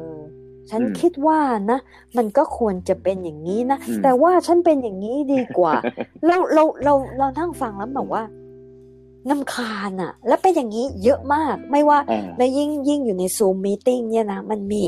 [0.71, 1.39] ฉันอืมคิดว่า
[1.71, 1.79] นะ
[2.17, 5.73] มันก็ควรจะเป็นอย่างนี้นะอืมแต่ว่าฉันเป็นอย่างนี้ดีกว่า
[6.27, 8.23] เราเราเราเรานั่งฟังแล้วแบบว่า
[9.29, 14.81] รำคาญอะแล้วเป็นอย่างนี้เยอะมากไม่ว่าอ่าในยิ่งยิ่งอยู่ใน Zoom meeting เนี่ยนะมันมี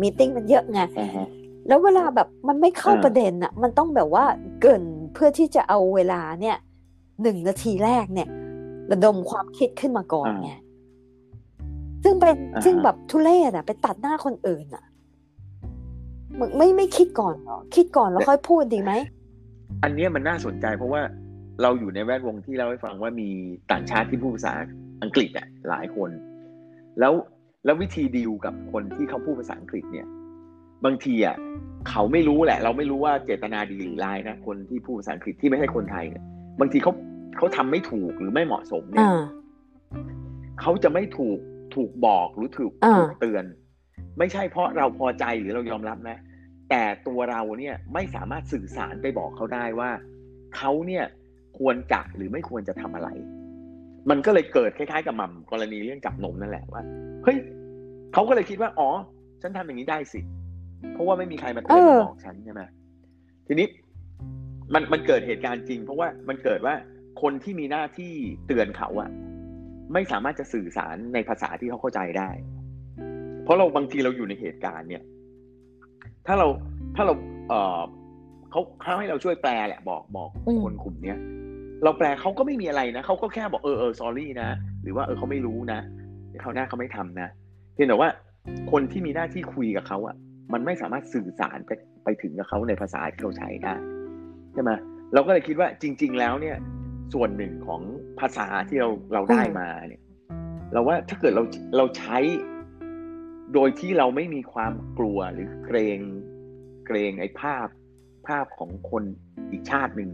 [0.00, 1.26] meeting มันเยอะไงอ่าฮะ
[1.68, 4.24] แล้วเวลาแบบมันไม่เข้าอ่าประเด็นอะมันต้องแบบว่า
[4.60, 6.56] เกริ่นเพื่อที่จะเอาเวลาเนี่ย
[7.22, 8.28] หนึ่งนาทีแรกเนี่ย
[8.90, 10.50] ระดมความคิดขึ้นมาก่อนไง
[12.04, 14.84] ซึ่งเป็นอ่าฮะซึ่งแบบทุเรศอะไปตัดหน้าคนอื่นอะ
[16.38, 18.92] มึงไม่ไม่คิดก่อนเหรอคิดก่อนแล้วค่อยพูดดีไหม
[19.82, 21.02] อันเนี้ยมันน่าสนใจเพราะว่า
[21.62, 23.30] เราอยู่ในแวดวงที่เล่าให้ฟังว่ามี
[23.72, 24.52] ต่างชาติที่พูดภาษา
[25.02, 26.10] อังกฤษอะหลายคน
[27.00, 27.12] แล้ว
[27.64, 30.06] แล้ววิธีดีลกับคนที่เขาพูดภาษาอังกฤษเนี่ย
[30.84, 31.36] บางทีอะ
[31.88, 36.24] เขาไม่รู้แหละ เราไม่รู้ว่าเจตนาดีหรือร้ายนะคนที่พูดภาษาอังกฤษที่ไม่ใช่คนไทยเนี่ย
[36.60, 36.92] บางทีเขา
[37.36, 39.20] เขาทำไม่ถูกหรือไม่เหมาะสมเนี่ยอ่า
[40.60, 41.38] เขาจะไม่ถูก
[41.74, 43.44] ถูกบอกหรือถูกอ่าถูกเตือน
[44.18, 46.16] ไม่ใช่เพราะเราพอใจหรือเรายอมรับนะ
[46.70, 49.90] แต่ตัวเราเนี่ยไม่สามารถสื่อสารไปบอกเขาได้ว่า
[50.56, 51.04] เขาเนี่ย
[51.58, 53.08] ควรจะหรือไม่ควรจะทำอะไร
[54.10, 56.82] มันก็เลยเกิดคล้ายๆกับหม่ำกรณีเรื่องจับนมนั่นแหละว่า
[57.24, 57.36] เฮ้ย
[58.12, 58.88] เขาก็เลยคิดว่าอ๋อ
[59.42, 60.20] ฉันทำอย่างนี้ได้สิ
[60.92, 62.62] เพราะว่าไม่มีใครมาเตือนเออมาบอกฉันใช่ไหม
[63.46, 63.66] ทีนี้
[64.74, 66.74] มันมันเกิดเหตุการณ์จริง เพราะว่ามันเกิดว่า
[67.22, 68.12] คนที่มีหน้าที่
[68.46, 69.10] เตือนเขาอะ
[69.92, 72.30] ไม่สามารถจะสื่อสารในภาษาที่เขาเข้าใจได้
[73.44, 75.02] เพราะเราบางทีเราอยู่ในเหตุการณ์เนี่ย
[76.26, 76.46] ถ้าเรา
[76.96, 77.14] ถ้าเรา
[77.48, 77.80] เออ
[78.50, 81.18] เขาเขาให้เราช่วยแปลแหละ บอกบอกอืมคนกลุ่มเนี้ย
[81.84, 84.48] เราแปลเขาก็ไม่มีอะไรนะเขาก็แค่บอกเออเออ sorry นะ
[84.82, 85.80] หรือว่าเออเขาไม่รู้นะ
[86.42, 87.28] เขาวหน้าเขาไม่ทำนะ
[87.74, 88.08] เพียงแต่ว่า
[88.72, 90.16] คนที่มีหน้าที่คุยกับเขาอะ
[90.52, 91.70] มันไม่สามารถสื่อสารไป
[92.04, 93.74] ไปถึงกับเขาในภาษาที่เราใช้ได้
[94.52, 94.70] ใช่ไหม
[95.14, 96.56] เราก็เลยคิดว่าจริง ๆ แล้วเนี่ย
[97.14, 97.82] ส่วนหนึ่งของ
[98.20, 100.02] ภาษาที่เราเราได้มาเนี่ย
[100.72, 101.42] เราว่าถ้าเกิดเรา
[101.76, 102.18] เราใช้
[103.54, 106.00] โดยที่เราไม่มีความกลัวหรือเกรง
[106.86, 107.66] เกรงไอ้ภาพ
[108.28, 109.02] ภาพของคน
[109.50, 110.10] อีกชาติหนึ่ง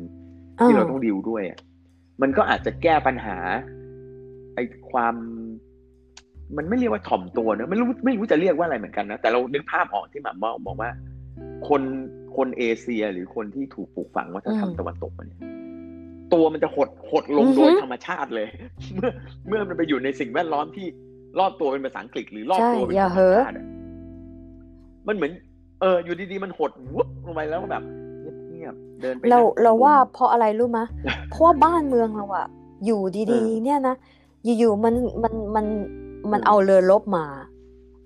[0.62, 1.58] ที่เราต้องดิวด้วยอะ
[2.22, 3.36] มันก็อาจจะแก้ปัญหา
[4.54, 5.14] ไอ้ความ
[6.56, 10.90] มันไม่เรียกว่าถ่อมตัวเนอะไม่รู้ไม่รู้จะเรียกว่าอะไรเหมือนกันนะแต่เรานึกภาพออกที่หม่ำบอกบอกว่า
[11.68, 11.82] คน
[12.36, 15.40] คนเอเชียหรือคนที่ถูกปลูกฝังวัฒนธรรมอืมตะวันตกมาเนี่ย
[16.34, 18.48] ตัวมันจะหดหดลงอือฮึโดยธรรมชาติเลย
[18.94, 19.10] เมื่อ
[19.48, 20.86] เมื่อมันไปอยู่ในสิ่งแวดล้อมที่
[21.38, 23.66] รอบตัวเป็นภาษาอังกฤษหรือรอบใช่ตัวเป็นอย่าธรรเหมอะชาติอะ
[25.08, 25.32] มันเหมือน
[25.80, 28.03] เออ อยู่ดีๆมันหดวุบลงไปแล้วก็แบบเงีย
[28.72, 30.84] บๆเดินไปเรานั่งเราว่ามุมเพราะอะไรรู้มะ
[31.30, 32.46] เพราะว่าบ้านเมืองเราอะ
[32.84, 33.94] อยู่เอดีอๆเนี่ยนะ
[34.58, 35.66] อยู่ๆมันมันมัน
[36.32, 37.24] มันอืมเอาเรือรบมา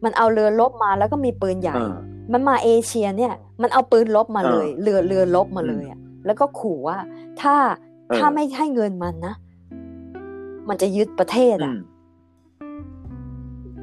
[0.04, 1.94] มันเอาเรือรบมาแล้วก็มีปืนใหญ่เออ
[2.32, 6.98] มันมาเอเชียเนี่ย มันเอาปืนลบมาเออเลย เรือเรือลบมาอืมเลยอะแล้วก็ขู่ว่า
[7.40, 7.54] ถ้า
[8.08, 9.34] เออถ้าไม่ให้เงินมันนะ
[10.68, 11.78] มันจะยึดประเทศอือะม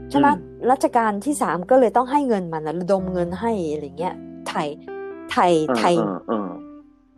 [0.09, 0.37] ใช่ไหมอืม
[0.71, 4.15] รัชกาลที่สามก็เลยต้องให้เงินมันนะระดมเงินให้อะไรเงี้ย
[4.47, 4.67] ไทย
[5.35, 6.49] ไทยเออไทยเออเออ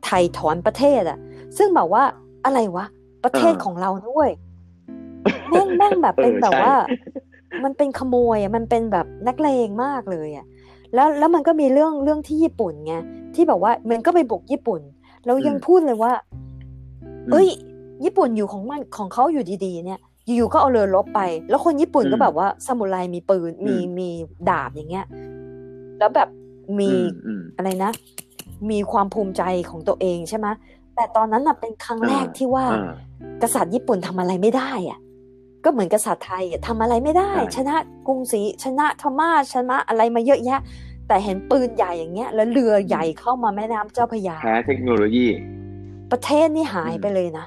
[0.06, 1.18] ไทยถอนประเทศอะ
[1.58, 2.04] ซึ่งแบบว่า
[2.46, 2.86] อะไรวะ
[3.24, 4.30] ประเทศเออของเราด้วย
[5.50, 6.74] แม่งแม่งแบบเป็นเออแบบใช่ว่า
[7.64, 10.46] มันเป็นขโมยอะมันเป็นแบบนักเลงมากเลยอะ
[10.94, 12.94] แล้วแล้วมันก็มีเรื่องเรื่องที่ญี่ปุ่นไง
[13.36, 14.82] ที่แบบว่ามันก็ไปบุกญี่ปุ่น
[15.26, 16.12] เรายังพูดเลยว่า
[17.32, 17.48] เอ้ย
[18.04, 24.10] ญี่ปุ่นอยู่ของมันของเขาอยู่ดีๆ เนี่ยอยู่ๆก็เอาเรือรบไป แล้วคนญี่ปุ่นก็อืมแบบว่าซามูไรมีปืนมีอืมมี
[24.50, 25.06] ดาบอย่างเงี้ย
[26.00, 26.30] แล้วแบบ
[26.80, 27.92] มีอืมอืมอะไรนะ
[28.72, 30.48] มีความภูมิใจของตัวเองใช่ไหม
[30.96, 32.92] แต่ตอนนั้นน่ะเป็นครั้งแรกอ่าที่ว่าอ่า
[33.44, 35.00] กษัตริย์ญี่ปุ่นทำอะไรไม่ได้อะ
[35.64, 37.76] ก็เหมือนกษัตริย์ไทยอะทำอะไรไม่ได้ใช่ชนะ
[38.08, 40.60] กรุงศรีชนะธรรมาชนะอะไรมาเยอะแยะ
[41.08, 45.28] แต่เห็นปืนใหญ่อย่างเงี้ย แล้วเรือใหญ่เข้ามาแม่น้ำเจ้าพระยาแพ้เทคโนโลยี
[46.12, 47.46] ประเทศนี่หายอืมไปเลยนะ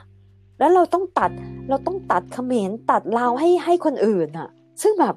[0.59, 1.31] แล้วเราต้องตัด
[1.69, 4.49] เราต้องตัดเขมรตัดลาวให้ให้คนอื่นอะ
[4.83, 5.15] ซึ่งแบบ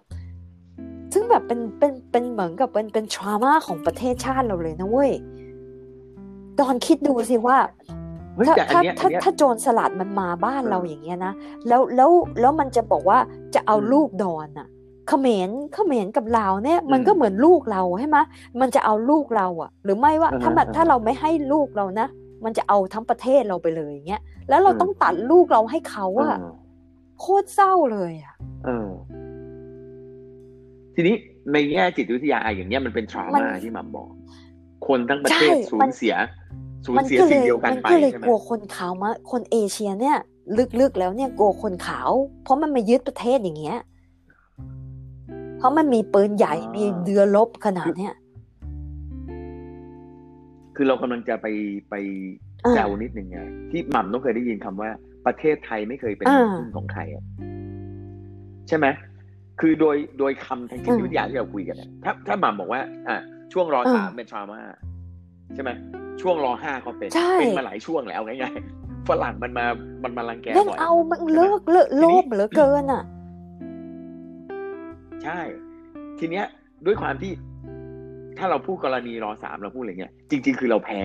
[1.13, 5.11] ซึ่งแบบเป็นเป็นเป็นเหมือนกับเป็นเป็นทรามาของประเทศชาติเราเลยนะเว้ย
[6.59, 7.57] ตอนคิดดูสิว่า
[8.35, 11.33] เฮ้ยถ้าแต่อันถ้าเนี้ยอัถ้านเนี้ยถ้าโจรสลัดมันมาบ้านเออเราอย่างเงี้ยนะ
[11.67, 13.19] แล้วแล้วแล้วมันจะบอกว่า
[13.55, 14.67] จะเอาอืมลูกดอนอะ
[15.07, 18.17] เขมรเขมรกับลาวเนี่ย มันอืมก็เหมือนลูกเราใช่ไหม
[18.59, 22.07] มันจะเอาลูกเราอะหรือไม่ว่าอ่าฮะถ้ามันอ่าฮะถ้าเราไม่ให้ลูกเรานะ
[22.43, 26.47] มันจะเอาทั้งประเทศเราไปเลยอย่างเงี้ยแล้วเราอืมต้องตัดลูกเราให้เขาอะเออ
[27.19, 28.89] โคตรเศร้าเลยอะเออ
[30.95, 31.15] ทีนี้
[31.53, 34.09] ในแง่จิตวิทยาอย่างเงี้ยมันเป็นทรามัมานที่หมัมบอก
[34.87, 36.15] คนทั้งประเทศใช่สูมัญนเสีย
[36.85, 40.17] สูญมันเสียก็เลสิ่งยเดียวกันมันไปก็เลยใช่ไหมกลัวคนขาวมาคนเอเชียเนี่ย
[40.79, 42.09] ลึกๆแล้วเนี่ยกลัวคนขาว
[42.43, 43.79] เพราะมันมายึดประเทศอย่างเงี้ย
[45.57, 48.15] เพราะมันมีปืนใหญ่มีเรือรบขนาดเนี้ย
[50.75, 51.47] คือเรากำลังจะไป
[51.89, 51.95] ไป
[52.65, 53.39] อ่าแซวนิดนึงไง
[53.71, 54.89] ที่หม่ำต้องเคยได้ยินคำว่า
[55.25, 57.23] ประเทศไทยไม่เคยเป็นอ่าที่พึ่งของใครอะ
[58.67, 58.85] ใช่ไหม
[59.59, 63.17] คือโดยโดยคำทางจิตวิทยาที่เราคุยกันอะถ้าถ้าหม่ำบอกว่า อะ
[63.53, 64.61] ช่วงรอสามเป็นทรามา
[65.55, 65.71] ใช่ไหม
[66.21, 69.65] ช่วงรอห้าก็เป็นใช่เป็นมาหลายช่วงแล้วง่ายๆฝรั่งมันมา
[70.03, 73.03] มันมารังแกเล่นบ่อยเอามันเลิกเลิกโลภเหลือเกินอะ
[75.23, 75.39] ใช่
[76.19, 76.45] ทีเนี้ย
[76.85, 77.31] ด้วยความที่
[78.37, 81.01] ถ้าเราพูดกรณีรอสามเราพูดอะไรเงี้ยจริง ๆ คือเราแพ้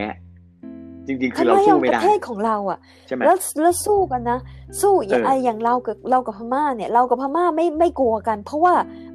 [1.08, 4.38] จริงๆคือทำเราไมสู้เอาไม่ปได้ระเทศของเราอะใช่ไหมแล้วแล้วสู้กันนะ
[4.80, 8.74] สู้อย่างเออไออย่างเรากับเรากับพม่าเนี่ยเรากับพม่าไม่ไม่กลัวกัน เพราะว่า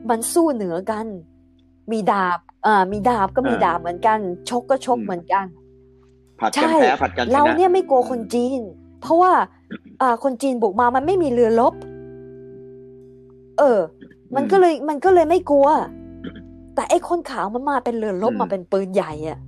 [0.09, 1.05] มันสู้เหนือกัน
[1.91, 5.45] มีดาบอ่ามีดาบก็มีดาบเหมือนกัน ชกก็ชกเหมือนกัน
[6.39, 8.61] ผัดกันใช่แพ้ผัดกันชเรานะเนี่ยไม่กลัวคนจีน
[9.01, 9.31] เพราะว่า
[10.01, 11.73] อ่า คนจีนบุกมามันไม่มีเรือรบ
[13.59, 13.79] เออ
[14.35, 15.67] มันก็เลยมันก็เลยไม่กลัว
[16.75, 19.39] แต่ไอ้คนขาวมันมาเป็นเรือรบมาเป็นปืนใหญ่อะ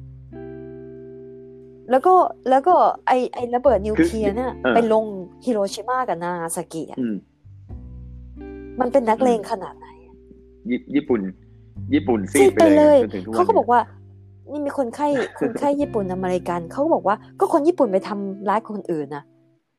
[1.91, 2.13] แล้วก็
[2.49, 2.75] แล้วก็
[3.07, 5.05] ไอไอระเบิดนิวเคลียร์เนี่ยไปลง
[5.45, 7.15] ฮิโรชิมากับนางาซากิอะอืม
[8.79, 9.87] มันเป็นนักเลงขนาดไหน
[10.69, 11.21] ญี่ญี่ปุ่น
[11.93, 13.79] ญี่ปุ่นซีซีดดไปไปเลเลยยจนถึงทุกวันเขาก็นี้บอกว่า
[14.51, 15.07] นี่มีคนไข้
[15.39, 19.23] คนไข้ญี่ปุ่นอเมริกันเขาก็บอกว่า ก็คนญี่ปุ่นไปทำร้ายคนอื่นนะ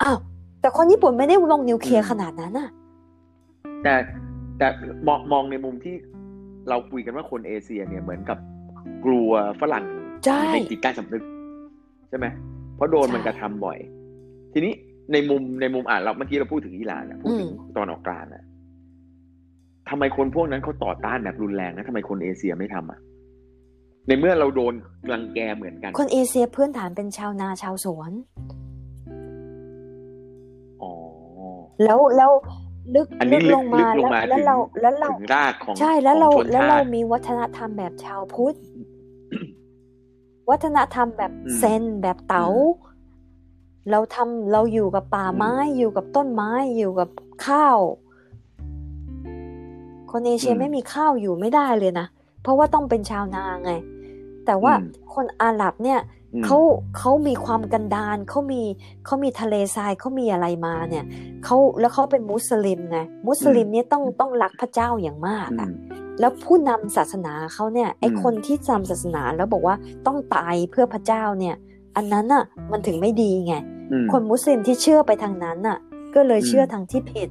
[0.03, 0.19] อ้าว
[0.61, 2.69] แต่คนญี่ปุ่นไม่ได้ลงนิวเคลียร์ขนาดนั้นน่ะ
[3.83, 3.95] แต่
[4.59, 4.67] แต่
[5.07, 5.95] มองมองในมุมที่
[6.69, 8.39] เราคุยกันว่าคนเอเชียเนี่ยเหมือนกับ
[9.05, 9.85] กลัวฝรั่ง
[10.25, 11.23] ใช่ในจิตใต้สำนึก
[12.09, 12.27] ใช่ไหม
[12.77, 13.79] เพราะโดนใช่มันกระทำบ่อย
[14.53, 14.73] ทีนี้
[15.13, 18.45] ในมุมในมุมอ่านเราเมื่อกี้เราพูดถึงอิหร่านอะพูดถึงอืมตอนออกกลางอะ
[19.89, 22.99] ทำไมคนพวกนั้นเขาต่อต้านแบบรุนแรงนะทำไมคนเอเชียไม่ทำอะ
[24.07, 24.75] ในเมื่อเราโดน
[25.13, 28.13] รังแกเหมือนกัน คนเอเชียพื้นฐานเป็นชาวนาชาวสวน
[30.83, 30.93] อ๋อ
[31.85, 32.31] แล้วแล้ว
[32.95, 38.57] ลึกอันนี้ลึกลงมาลึกลงแล้วมาแล้วเราถึงแล้วเราถึงรากของใช่แล้วเราของชนแล้วชาเราติมีวัฒนธรรมแบบชาวพุทธ
[40.51, 42.95] วัฒนธรรมแบบอืมเซนแบบเต๋าอืม
[43.91, 47.09] เราทำเราอยู่กับป่าไม้อืมอยู่กับต้นไม้อยู่กับ
[47.47, 47.79] ข้าว
[50.11, 52.07] คนเอเชียอืมไม่มีข้าวอยู่ไม่ได้เลยนะ
[52.43, 53.73] เพราะว่าต้องเป็นชาวนาไง
[54.47, 56.01] แต่ว่าอืมคนอาหรับเนี่ย
[56.35, 56.59] อืมเขา
[56.99, 58.63] เขามีความกันดารเขามี
[59.05, 61.05] เขามีทะเลทรายเขามีอะไรมาเนี่ย
[61.45, 65.73] เขาแล้วเขาเป็นมุสลิมไงมุสลิมเนี่ยต้องต้องรักพระเจ้าอย่างมากอือะม
[66.21, 69.77] แล้วผู้นำศาสนาเขาเนี่ยไออืมคนที่นำศาสนาแล้วบอกว่า
[70.07, 71.55] ต้องตายเพื่อพระเจ้าเนี่ย
[71.97, 73.55] อันนั้นน่ะมันถึงไม่ดีไง
[73.93, 75.79] อืมคนมุสลิมที่เชื่อไปทางนั้นน่ะ
[76.15, 77.29] ก็เลยเชื่ออมทางที่ผิด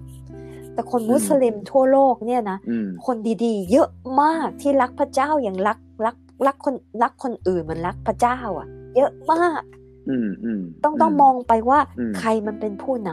[0.73, 3.89] แต่คนมุสลิมทั่วโลกเนี่ยนะอืมคนดีๆ เยอะ
[4.21, 6.15] มากที่รักพระเจ้าอย่างรักรัก
[6.47, 9.63] รักคนรักคนอื่นเหมันรักพระเจ้า อะ เยอะมาก
[10.09, 13.09] อืมอืมต้องต้องมองไปว่าอืมใครมันเป็นผู้น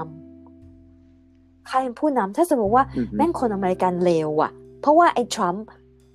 [0.82, 4.52] ำใครเป็นผู้นำถ้าสมมติว่าอืมแม่งคนอเมริกันเลวอะ
[4.82, 5.64] เพราะว่าไอ้ทรัมป์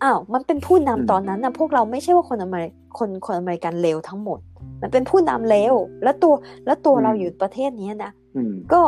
[0.04, 4.40] อ้าวมันเป็นผู้นำอืมตอนนั้นนะพวกเราไม่ใช่ว่าคนอเมริคนคนอเมริกันเลวทั้งหมด
[4.82, 6.34] มันเป็นผู้นำเลวแล้วตัว
[6.66, 8.82] แล้วตัวเราอยู่ประเทศเนี้ยนะอืมก็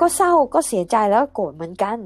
[0.00, 1.98] ก็เศร้าก็เสียใจแล้วก็โกรธเหมือนกัน